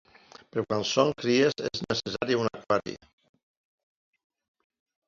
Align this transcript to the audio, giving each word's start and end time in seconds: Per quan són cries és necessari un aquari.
Per 0.53 0.63
quan 0.71 0.85
són 0.91 1.11
cries 1.19 1.57
és 1.69 1.83
necessari 1.91 2.39
un 2.41 2.51
aquari. 2.63 2.97